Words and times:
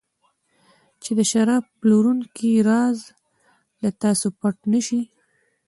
چې 1.01 1.11
د 1.17 1.19
شراب 1.31 1.63
پلورونکي 1.79 2.51
راز 2.69 2.97
له 3.81 3.89
تاسو 4.03 4.27
پټ 4.39 4.55
نه 4.71 4.79
شي. 4.87 5.01